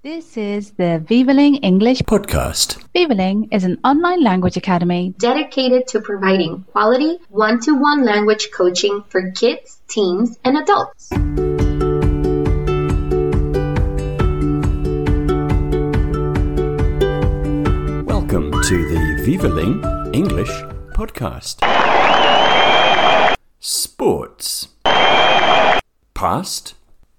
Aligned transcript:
This 0.00 0.36
is 0.36 0.70
the 0.78 1.02
Vivaling 1.04 1.56
English 1.56 2.02
podcast. 2.02 2.80
Vivaling 2.92 3.48
is 3.50 3.64
an 3.64 3.80
online 3.82 4.22
language 4.22 4.56
academy 4.56 5.12
dedicated 5.18 5.88
to 5.88 6.00
providing 6.00 6.62
quality 6.70 7.18
one 7.30 7.58
to 7.62 7.72
one 7.74 8.04
language 8.04 8.50
coaching 8.52 9.02
for 9.08 9.32
kids, 9.32 9.80
teens, 9.88 10.38
and 10.44 10.56
adults. 10.56 11.10
Welcome 18.06 18.52
to 18.52 18.76
the 18.92 19.22
Vivaling 19.26 19.82
English 20.14 20.62
podcast. 20.94 21.58
Sports. 23.58 24.68
Past, 26.14 26.74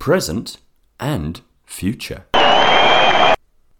present, 0.00 0.58
and 0.98 1.40
future. 1.74 2.24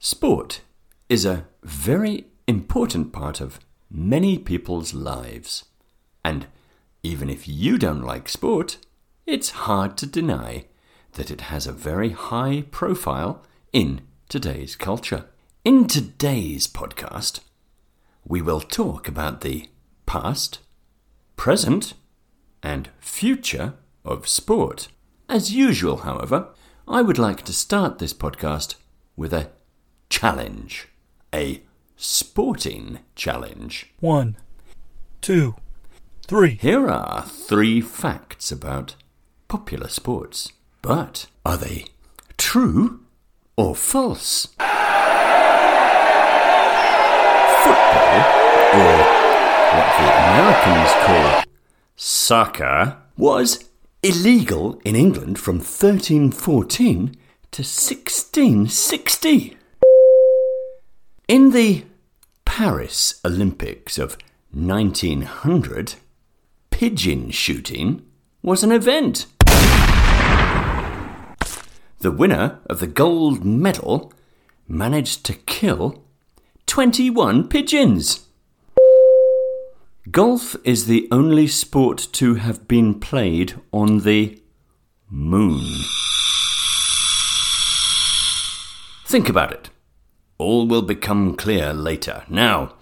Sport 0.00 0.62
is 1.08 1.24
a 1.24 1.46
very 1.62 2.26
important 2.48 3.12
part 3.12 3.40
of 3.40 3.60
many 3.88 4.36
people's 4.36 4.92
lives. 4.92 5.64
And 6.24 6.48
even 7.04 7.30
if 7.30 7.46
you 7.46 7.78
don't 7.78 8.02
like 8.02 8.28
sport, 8.28 8.78
it's 9.26 9.50
hard 9.68 9.96
to 9.98 10.06
deny 10.06 10.64
that 11.12 11.30
it 11.30 11.42
has 11.42 11.66
a 11.66 11.72
very 11.72 12.10
high 12.10 12.64
profile 12.72 13.42
in 13.72 14.00
today's 14.28 14.74
culture. 14.74 15.26
In 15.64 15.86
today's 15.86 16.66
podcast, 16.66 17.40
we 18.26 18.42
will 18.42 18.60
talk 18.60 19.06
about 19.06 19.42
the 19.42 19.68
past, 20.04 20.58
present, 21.36 21.94
and 22.60 22.90
future 22.98 23.74
of 24.04 24.26
sport. 24.26 24.88
As 25.28 25.52
usual, 25.54 25.98
however, 25.98 26.48
I 26.86 27.00
would 27.00 27.18
like 27.18 27.42
to 27.44 27.52
start 27.54 27.98
this 27.98 28.12
podcast 28.12 28.74
with 29.16 29.32
a 29.32 29.50
challenge. 30.10 30.88
A 31.34 31.62
sporting 31.96 32.98
challenge. 33.16 33.90
One, 34.00 34.36
two, 35.22 35.54
three. 36.26 36.56
Here 36.56 36.86
are 36.88 37.22
three 37.22 37.80
facts 37.80 38.52
about 38.52 38.96
popular 39.48 39.88
sports. 39.88 40.52
But 40.82 41.26
are 41.46 41.56
they 41.56 41.86
true 42.36 43.00
or 43.56 43.74
false? 43.74 44.48
Football, 47.64 48.20
or 48.74 48.96
what 49.72 49.88
the 49.96 50.08
Americans 50.20 50.92
call 51.06 51.44
soccer, 51.96 52.98
was 53.16 53.70
illegal 54.04 54.80
in 54.84 54.94
England 54.94 55.38
from 55.38 55.56
1314 55.56 57.16
to 57.50 57.62
1660. 57.62 59.56
In 61.26 61.52
the 61.52 61.84
Paris 62.44 63.18
Olympics 63.24 63.96
of 63.96 64.18
1900, 64.52 65.94
pigeon 66.68 67.30
shooting 67.30 68.04
was 68.42 68.62
an 68.62 68.72
event. 68.72 69.24
The 72.00 72.12
winner 72.12 72.58
of 72.68 72.80
the 72.80 72.86
gold 72.86 73.42
medal 73.42 74.12
managed 74.68 75.24
to 75.24 75.32
kill 75.32 76.04
21 76.66 77.48
pigeons. 77.48 78.28
Golf 80.10 80.54
is 80.64 80.84
the 80.84 81.08
only 81.10 81.46
sport 81.46 82.08
to 82.12 82.34
have 82.34 82.68
been 82.68 83.00
played 83.00 83.54
on 83.72 84.00
the 84.00 84.38
moon. 85.08 85.64
Think 89.06 89.30
about 89.30 89.50
it. 89.50 89.70
All 90.36 90.66
will 90.66 90.82
become 90.82 91.36
clear 91.36 91.72
later. 91.72 92.24
Now, 92.28 92.74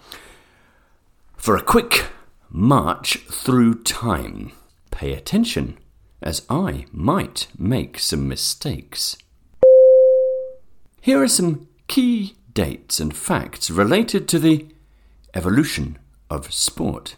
for 1.37 1.55
a 1.55 1.61
quick 1.61 2.07
march 2.49 3.19
through 3.31 3.83
time, 3.83 4.51
pay 4.91 5.13
attention, 5.13 5.77
as 6.21 6.45
I 6.49 6.87
might 6.91 7.47
make 7.57 7.99
some 7.99 8.27
mistakes. 8.27 9.15
Here 10.99 11.21
are 11.21 11.29
some 11.29 11.69
key 11.87 12.35
dates 12.53 12.99
and 12.99 13.15
facts 13.15 13.71
related 13.71 14.27
to 14.27 14.39
the 14.39 14.67
evolution 15.33 15.99
of 16.29 16.51
sport. 16.53 17.15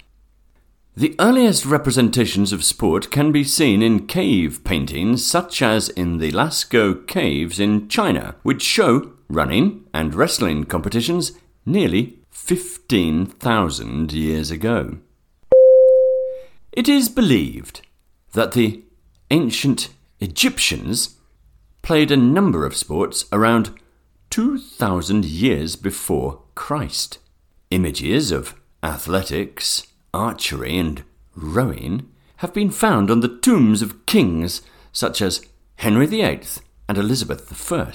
The 0.97 1.13
earliest 1.19 1.66
representations 1.66 2.53
of 2.53 2.63
sport 2.63 3.11
can 3.11 3.33
be 3.33 3.44
seen 3.44 3.81
in 3.81 4.07
cave 4.07 4.63
paintings, 4.63 5.25
such 5.25 5.61
as 5.61 5.89
in 5.89 6.19
the 6.19 6.31
Lascaux 6.31 7.06
Caves 7.06 7.59
in 7.59 7.89
China, 7.89 8.35
which 8.44 8.61
show 8.61 9.11
running 9.28 9.84
and 9.94 10.16
wrestling 10.16 10.63
competitions 10.63 11.34
nearly 11.66 12.19
15,000 12.31 14.13
years 14.13 14.51
ago. 14.51 15.00
It 16.72 16.88
is 16.88 17.09
believed 17.09 17.81
that 18.31 18.53
the 18.53 18.81
ancient 19.31 19.89
Egyptians 20.22 21.17
played 21.81 22.09
a 22.09 22.16
number 22.16 22.66
of 22.66 22.73
sports 22.73 23.25
around 23.34 23.72
2,000 24.29 25.25
years 25.25 25.75
before 25.75 26.41
Christ. 26.55 27.19
Images 27.69 28.31
of 28.31 28.55
athletics, 28.81 29.88
archery, 30.16 30.78
and 30.78 31.03
rowing 31.36 32.09
have 32.38 32.53
been 32.53 32.72
found 32.72 33.12
on 33.12 33.20
the 33.20 33.38
tombs 33.38 33.81
of 33.81 34.06
kings 34.06 34.62
such 34.92 35.22
as 35.22 35.46
Henry 35.78 36.06
VIII 36.06 36.42
and 36.88 36.98
Elizabeth 36.98 37.72
I. 37.72 37.94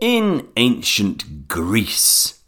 In 0.00 0.48
ancient 0.56 1.48
Greece, 1.48 2.42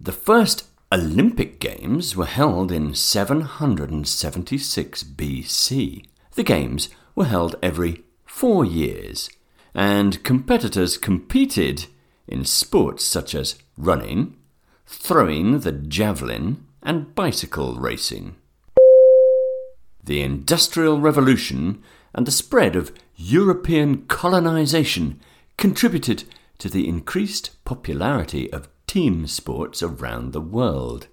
the 0.00 0.12
first 0.12 0.66
Olympic 0.90 1.60
Games 1.60 2.16
were 2.16 2.26
held 2.26 2.72
in 2.72 2.94
776 2.94 5.04
BC. 5.04 6.04
The 6.34 6.42
Games 6.42 6.88
were 7.14 7.24
held 7.24 7.56
every 7.62 8.02
four 8.26 8.64
years, 8.64 9.30
and 9.74 10.22
competitors 10.24 10.98
competed 10.98 11.86
in 12.26 12.44
sports 12.44 13.04
such 13.04 13.34
as 13.34 13.56
running, 13.78 14.36
throwing 14.86 15.60
the 15.60 15.72
javelin, 15.72 16.66
and 16.82 17.14
bicycle 17.14 17.76
racing. 17.76 18.36
The 20.02 20.20
Industrial 20.22 21.00
Revolution 21.00 21.82
and 22.14 22.26
the 22.26 22.32
spread 22.32 22.76
of 22.76 22.92
European 23.16 24.02
colonization 24.06 25.20
contributed 25.56 26.24
to 26.58 26.68
the 26.68 26.88
increased 26.88 27.50
popularity 27.64 28.52
of 28.52 28.68
team 28.86 29.26
sports 29.26 29.82
around 29.82 30.32
the 30.32 30.40
world. 30.40 31.06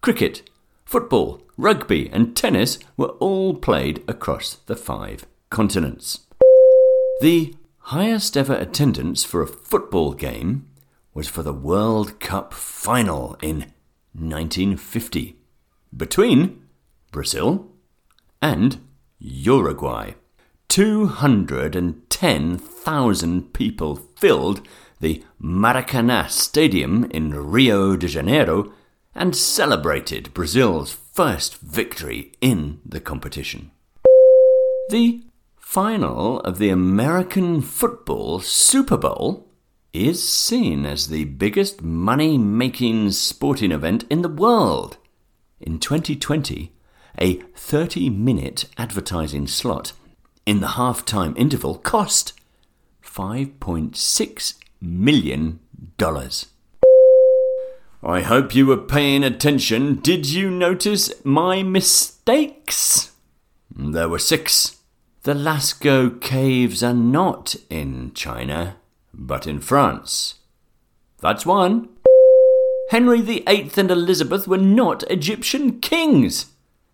Cricket, 0.00 0.48
football, 0.84 1.42
rugby, 1.56 2.08
and 2.12 2.36
tennis 2.36 2.78
were 2.96 3.10
all 3.18 3.54
played 3.54 4.02
across 4.08 4.54
the 4.66 4.76
five 4.76 5.26
continents. 5.50 6.20
The 7.20 7.54
highest 7.78 8.36
ever 8.36 8.54
attendance 8.54 9.24
for 9.24 9.42
a 9.42 9.46
football 9.46 10.12
game 10.12 10.66
was 11.14 11.28
for 11.28 11.42
the 11.42 11.52
World 11.52 12.20
Cup 12.20 12.52
final 12.52 13.36
in 13.40 13.72
1950 14.18 15.36
between 15.96 16.64
Brazil 17.12 17.70
and 18.42 18.80
Uruguay. 19.18 20.14
210,000 20.68 23.52
people 23.52 23.96
filled 24.16 24.66
the 25.00 25.24
Maracanã 25.40 26.28
Stadium 26.28 27.04
in 27.10 27.32
Rio 27.32 27.96
de 27.96 28.08
Janeiro 28.08 28.72
and 29.14 29.34
celebrated 29.34 30.34
Brazil's 30.34 30.92
first 30.92 31.56
victory 31.58 32.32
in 32.40 32.80
the 32.84 33.00
competition. 33.00 33.70
The 34.90 35.22
final 35.56 36.40
of 36.40 36.58
the 36.58 36.68
American 36.68 37.62
Football 37.62 38.40
Super 38.40 38.96
Bowl 38.96 39.48
is 40.04 40.26
seen 40.28 40.84
as 40.84 41.08
the 41.08 41.24
biggest 41.24 41.82
money 41.82 42.36
making 42.36 43.10
sporting 43.12 43.72
event 43.72 44.04
in 44.10 44.22
the 44.22 44.28
world. 44.28 44.98
In 45.60 45.78
2020, 45.78 46.72
a 47.18 47.34
30 47.54 48.10
minute 48.10 48.66
advertising 48.76 49.46
slot 49.46 49.92
in 50.44 50.60
the 50.60 50.68
half-time 50.68 51.34
interval 51.36 51.76
cost 51.76 52.34
$5.6 53.02 54.54
million. 54.80 55.60
I 58.02 58.20
hope 58.20 58.54
you 58.54 58.66
were 58.66 58.76
paying 58.76 59.24
attention. 59.24 59.96
Did 59.96 60.26
you 60.26 60.50
notice 60.50 61.12
my 61.24 61.62
mistakes? 61.62 63.12
There 63.74 64.08
were 64.08 64.18
six. 64.18 64.76
The 65.22 65.34
Lascaux 65.34 66.20
caves 66.20 66.82
are 66.82 66.94
not 66.94 67.56
in 67.68 68.12
China, 68.14 68.76
but 69.16 69.46
in 69.46 69.60
France. 69.60 70.34
That's 71.20 71.46
one. 71.46 71.88
Henry 72.90 73.20
VIII 73.20 73.70
and 73.76 73.90
Elizabeth 73.90 74.46
were 74.46 74.58
not 74.58 75.10
Egyptian 75.10 75.80
kings. 75.80 76.46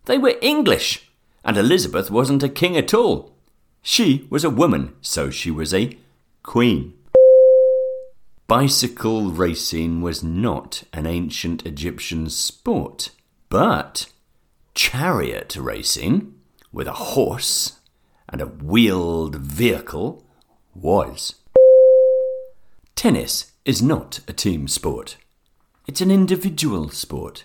They 0.07 0.17
were 0.17 0.37
English, 0.41 1.11
and 1.45 1.59
Elizabeth 1.59 2.11
wasn't 2.11 2.43
a 2.43 2.49
king 2.49 2.77
at 2.77 2.95
all. 2.95 3.35
She 3.83 4.27
was 4.31 4.45
a 4.45 4.51
woman, 4.51 4.95
so 5.03 5.29
she 5.29 5.51
was 5.51 5.75
a 5.75 5.99
queen. 6.43 6.95
bicycle 8.47 9.31
racing 9.31 10.03
was 10.03 10.23
not 10.23 10.85
an 10.93 11.07
ancient 11.07 11.67
Egyptian 11.67 12.29
sport, 12.29 13.11
but 13.49 14.07
chariot 14.75 15.57
racing 15.57 16.35
with 16.73 16.87
a 16.87 16.93
horse 16.93 17.79
and 18.29 18.41
a 18.41 18.47
wheeled 18.47 19.37
vehicle 19.37 20.25
was. 20.75 21.35
Tennis 23.03 23.51
is 23.65 23.83
not 23.83 24.21
a 24.29 24.33
team 24.33 24.69
sport. 24.69 25.17
It's 25.89 26.01
an 26.01 26.13
individual 26.13 26.89
sport. 26.91 27.45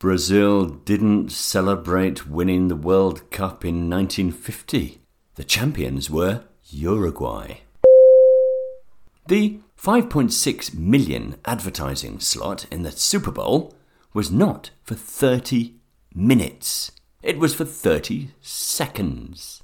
Brazil 0.00 0.64
didn't 0.66 1.30
celebrate 1.30 2.26
winning 2.26 2.66
the 2.66 2.74
World 2.74 3.30
Cup 3.30 3.64
in 3.64 3.88
1950. 3.88 4.98
The 5.36 5.44
champions 5.44 6.10
were 6.10 6.42
Uruguay. 6.70 7.58
The 9.28 9.60
5.6 9.80 10.74
million 10.74 11.36
advertising 11.44 12.18
slot 12.18 12.66
in 12.72 12.82
the 12.82 12.90
Super 12.90 13.30
Bowl 13.30 13.76
was 14.12 14.28
not 14.28 14.70
for 14.82 14.96
30 14.96 15.74
minutes. 16.12 16.90
It 17.22 17.38
was 17.38 17.54
for 17.54 17.64
30 17.64 18.30
seconds. 18.40 19.62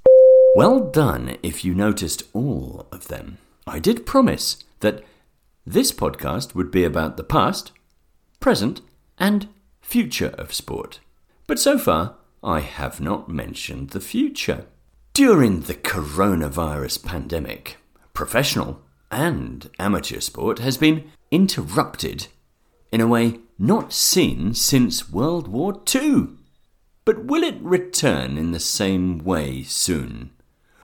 Well 0.54 0.78
done 0.78 1.36
if 1.42 1.64
you 1.64 1.74
noticed 1.74 2.22
all 2.32 2.86
of 2.92 3.08
them. 3.08 3.38
I 3.66 3.78
did 3.78 4.06
promise 4.06 4.64
that 4.80 5.04
this 5.66 5.92
podcast 5.92 6.54
would 6.54 6.70
be 6.70 6.84
about 6.84 7.16
the 7.16 7.24
past, 7.24 7.72
present, 8.40 8.80
and 9.18 9.48
future 9.80 10.34
of 10.38 10.54
sport. 10.54 11.00
But 11.46 11.58
so 11.58 11.78
far, 11.78 12.16
I 12.42 12.60
have 12.60 13.00
not 13.00 13.28
mentioned 13.28 13.90
the 13.90 14.00
future. 14.00 14.66
During 15.12 15.62
the 15.62 15.74
coronavirus 15.74 17.04
pandemic, 17.04 17.76
professional 18.14 18.80
and 19.10 19.68
amateur 19.78 20.20
sport 20.20 20.60
has 20.60 20.76
been 20.76 21.10
interrupted 21.30 22.28
in 22.92 23.00
a 23.00 23.06
way 23.06 23.40
not 23.58 23.92
seen 23.92 24.54
since 24.54 25.10
World 25.10 25.48
War 25.48 25.80
II. 25.94 26.28
But 27.04 27.24
will 27.24 27.42
it 27.42 27.60
return 27.60 28.38
in 28.38 28.52
the 28.52 28.60
same 28.60 29.18
way 29.18 29.62
soon? 29.62 30.30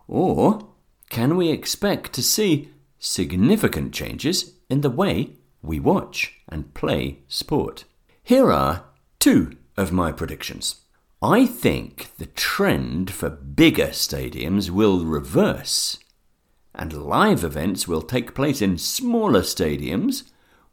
Or 0.09 0.66
can 1.11 1.37
we 1.37 1.51
expect 1.51 2.13
to 2.15 2.23
see 2.23 2.71
significant 2.99 3.93
changes 3.93 4.55
in 4.69 4.81
the 4.81 4.91
way 4.91 5.31
we 5.63 5.81
watch 5.81 6.41
and 6.49 6.75
play 6.75 7.21
sport? 7.29 7.85
Here 8.23 8.51
are 8.51 8.85
two 9.19 9.57
of 9.77 9.93
my 9.93 10.13
predictions. 10.13 10.83
I 11.23 11.47
think 11.47 12.15
the 12.19 12.27
trend 12.27 13.11
for 13.11 13.31
bigger 13.31 13.89
stadiums 13.89 14.69
will 14.69 15.05
reverse, 15.05 15.99
and 16.75 16.93
live 16.93 17.43
events 17.43 17.89
will 17.89 18.03
take 18.03 18.35
place 18.35 18.61
in 18.61 18.77
smaller 18.77 19.41
stadiums, 19.41 20.25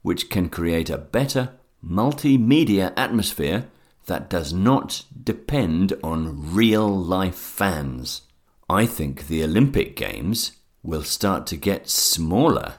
which 0.01 0.29
can 0.29 0.49
create 0.49 0.89
a 0.89 0.97
better 0.97 1.53
multimedia 1.83 2.93
atmosphere 2.97 3.67
that 4.05 4.29
does 4.29 4.51
not 4.51 5.05
depend 5.23 5.93
on 6.03 6.53
real 6.53 6.89
life 6.89 7.35
fans. 7.35 8.23
I 8.73 8.87
think 8.87 9.27
the 9.27 9.43
Olympic 9.43 9.95
Games 9.95 10.53
will 10.81 11.03
start 11.03 11.45
to 11.45 11.55
get 11.55 11.87
smaller, 11.87 12.77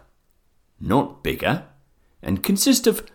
not 0.80 1.22
bigger, 1.22 1.66
and 2.20 2.42
consist 2.42 2.88
of 2.88 3.06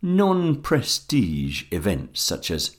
non 0.00 0.62
prestige 0.62 1.64
events 1.72 2.22
such 2.22 2.52
as 2.52 2.76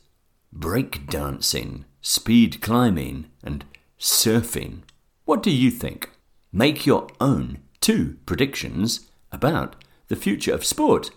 breakdancing, 0.56 1.83
speed 2.00 2.61
climbing, 2.61 3.25
and 3.44 3.65
surfing. 4.00 4.83
What 5.25 5.44
do 5.44 5.51
you 5.51 5.71
think? 5.71 6.09
Make 6.53 6.85
your 6.85 7.09
own 7.19 7.59
two 7.81 8.15
predictions 8.25 9.09
about 9.29 9.75
the 10.07 10.15
future 10.15 10.53
of 10.53 10.63
sport. 10.63 11.12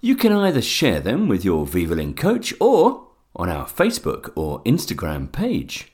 You 0.00 0.16
can 0.16 0.32
either 0.32 0.60
share 0.60 0.98
them 0.98 1.28
with 1.28 1.44
your 1.44 1.66
Vivaling 1.66 2.14
coach 2.14 2.52
or 2.58 3.06
on 3.36 3.48
our 3.48 3.66
Facebook 3.66 4.32
or 4.34 4.60
Instagram 4.64 5.30
page. 5.30 5.86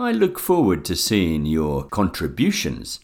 I 0.00 0.12
look 0.12 0.38
forward 0.38 0.84
to 0.84 0.94
seeing 0.94 1.44
your 1.44 1.82
contributions. 1.82 3.00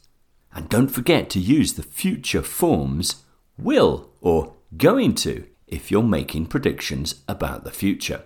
And 0.53 0.69
don't 0.69 0.87
forget 0.87 1.29
to 1.31 1.41
use 1.41 1.73
the 1.73 1.83
future 1.83 2.41
forms 2.43 3.25
will 3.59 4.11
or 4.21 4.55
going 4.77 5.17
to 5.17 5.45
if 5.67 5.91
you're 5.91 6.05
making 6.05 6.47
predictions 6.47 7.17
about 7.27 7.65
the 7.65 7.73
future. 7.73 8.23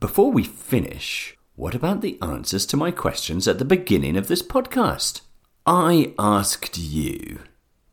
Before 0.00 0.32
we 0.32 0.42
finish, 0.42 1.36
what 1.54 1.74
about 1.74 2.00
the 2.00 2.16
answers 2.22 2.64
to 2.66 2.78
my 2.78 2.90
questions 2.92 3.46
at 3.46 3.58
the 3.58 3.66
beginning 3.66 4.16
of 4.16 4.26
this 4.26 4.42
podcast? 4.42 5.20
I 5.66 6.14
asked 6.18 6.78
you 6.78 7.40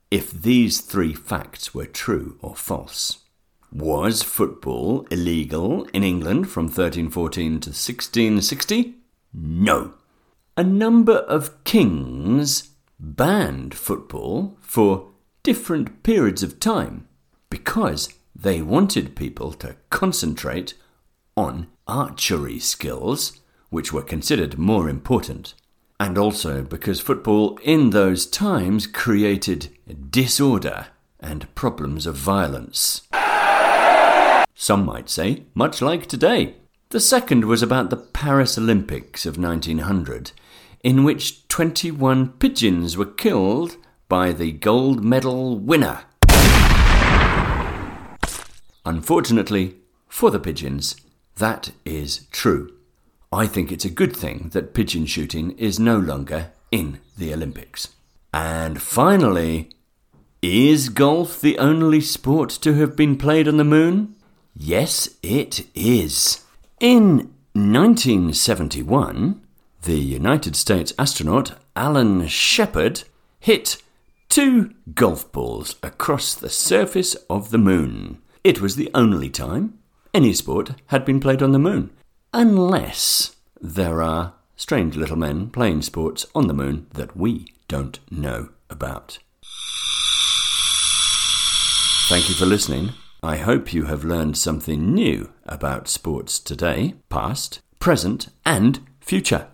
if 0.10 0.32
these 0.32 0.80
three 0.80 1.14
facts 1.14 1.74
were 1.74 1.86
true 1.86 2.38
or 2.42 2.56
false. 2.56 3.18
Was 3.70 4.24
football 4.24 5.06
illegal 5.12 5.84
in 5.92 6.06
England 6.06 6.50
from 6.50 6.68
1314 6.68 7.52
to 7.60 7.70
1660? 7.72 8.96
No. 9.34 9.96
A 10.58 10.64
number 10.64 11.18
of 11.18 11.62
kings 11.66 12.70
banned 12.98 13.76
football 13.76 14.58
for 14.62 15.12
different 15.44 16.02
periods 16.02 16.44
of 16.44 16.62
time 16.62 17.10
because 17.50 18.08
they 18.34 18.62
wanted 18.62 19.18
people 19.18 19.52
to 19.52 19.76
concentrate 19.90 20.74
on 21.36 21.68
archery 21.90 22.58
skills, 22.58 23.42
which 23.70 23.92
were 23.92 24.02
considered 24.02 24.58
more 24.58 24.88
important, 24.88 25.56
and 26.00 26.18
also 26.18 26.62
because 26.62 27.02
football 27.02 27.60
in 27.62 27.90
those 27.90 28.26
times 28.26 28.88
created 28.88 29.70
disorder 30.10 30.88
and 31.20 31.54
problems 31.56 32.08
of 32.08 32.16
violence. 32.16 33.02
Some 34.56 34.86
might 34.86 35.10
say, 35.10 35.44
much 35.54 35.82
like 35.82 36.06
today. 36.06 36.56
The 36.92 37.02
second 37.02 37.44
was 37.44 37.62
about 37.62 37.90
the 37.90 37.98
Paris 37.98 38.58
Olympics 38.58 39.26
of 39.26 39.38
1900 39.38 40.32
in 40.86 41.04
which 41.04 41.48
21 41.48 42.34
pigeons 42.34 42.96
were 42.96 43.08
killed 43.08 43.76
by 44.08 44.32
the 44.32 44.52
gold 44.52 45.04
medal 45.04 45.58
winner. 45.58 46.02
Unfortunately, 48.86 49.78
for 50.08 50.30
the 50.30 50.40
pigeons, 50.40 50.96
that 51.38 51.72
is 51.86 52.28
true. 52.30 52.72
I 53.34 53.48
think 53.48 53.72
it's 53.72 53.84
a 53.84 53.90
good 53.90 54.16
thing 54.16 54.52
that 54.54 54.76
pigeon 54.76 55.08
shooting 55.08 55.58
is 55.58 55.80
no 55.80 55.98
longer 55.98 56.52
in 56.72 57.00
the 57.18 57.34
Olympics. 57.34 57.88
And 58.32 58.80
finally, 58.80 59.70
is 60.44 60.90
golf 60.90 61.42
the 61.42 61.58
only 61.58 62.00
sport 62.00 62.52
to 62.62 62.76
have 62.76 62.96
been 62.96 63.18
played 63.18 63.48
on 63.48 63.58
the 63.58 63.64
moon? 63.64 64.14
Yes, 64.54 65.10
it 65.24 65.66
is. 65.74 66.46
In 66.80 67.34
1971, 67.54 69.42
the 69.86 70.00
United 70.00 70.56
States 70.56 70.94
astronaut 70.98 71.60
Alan 71.76 72.28
Shepard 72.28 73.04
hit 73.40 73.78
two 74.30 74.74
golf 74.96 75.32
balls 75.32 75.76
across 75.84 76.34
the 76.34 76.50
surface 76.50 77.14
of 77.30 77.52
the 77.52 77.60
moon. 77.60 78.18
It 78.44 78.62
was 78.62 78.76
the 78.76 78.90
only 78.96 79.30
time 79.30 79.78
any 80.12 80.34
sport 80.34 80.72
had 80.88 81.06
been 81.06 81.20
played 81.20 81.44
on 81.44 81.52
the 81.52 81.60
moon, 81.60 81.92
unless 82.34 83.36
there 83.62 84.02
are 84.02 84.34
strange 84.56 84.96
little 84.96 85.18
men 85.18 85.52
playing 85.52 85.84
sports 85.84 86.26
on 86.34 86.48
the 86.48 86.54
moon 86.54 86.88
that 86.94 87.16
we 87.16 87.54
don't 87.68 88.00
know 88.10 88.50
about. 88.72 89.20
Thank 92.10 92.28
you 92.28 92.34
for 92.34 92.48
listening. 92.48 92.94
I 93.22 93.38
hope 93.38 93.72
you 93.72 93.86
have 93.86 94.04
learned 94.04 94.36
something 94.36 94.96
new 94.96 95.32
about 95.46 95.88
sports 95.88 96.40
today, 96.40 96.96
past, 97.10 97.62
present, 97.78 98.30
and 98.46 98.80
future. 99.00 99.48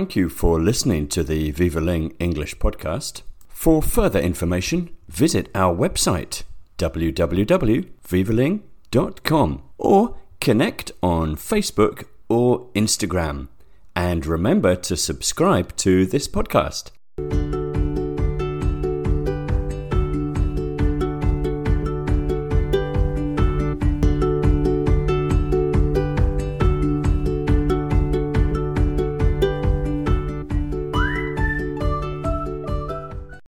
Thank 0.00 0.16
you 0.16 0.30
for 0.30 0.58
listening 0.58 1.08
to 1.08 1.22
the 1.22 1.50
Vivaling 1.50 2.14
English 2.18 2.56
podcast. 2.56 3.20
For 3.50 3.82
further 3.82 4.18
information, 4.18 4.96
visit 5.08 5.50
our 5.54 5.76
website 5.76 6.44
www.vivaling.com 6.78 9.62
or 9.76 10.16
connect 10.40 10.92
on 11.02 11.36
Facebook 11.36 12.04
or 12.30 12.70
Instagram. 12.74 13.48
And 13.94 14.24
remember 14.24 14.74
to 14.74 14.96
subscribe 14.96 15.76
to 15.76 16.06
this 16.06 16.26
podcast. 16.26 16.92